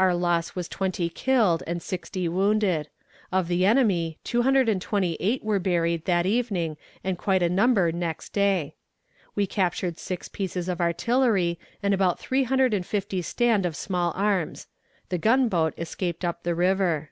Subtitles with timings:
[0.00, 2.88] Our loss was twenty killed and sixty wounded.
[3.30, 7.48] Of the enemy two hundred and twenty eight were buried that evening and quite a
[7.48, 8.74] number next day.
[9.36, 14.12] We captured six pieces of artillery and about three hundred and fifty stand of small
[14.16, 14.66] arms.
[15.08, 17.10] The gunboat escaped up the river.